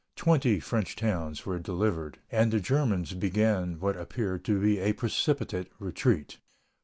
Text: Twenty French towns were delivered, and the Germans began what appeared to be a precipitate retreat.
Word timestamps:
Twenty 0.15 0.59
French 0.59 0.95
towns 0.95 1.45
were 1.45 1.59
delivered, 1.59 2.17
and 2.31 2.51
the 2.51 2.59
Germans 2.59 3.13
began 3.13 3.79
what 3.79 3.95
appeared 3.95 4.43
to 4.45 4.59
be 4.59 4.79
a 4.79 4.93
precipitate 4.93 5.71
retreat. 5.77 6.39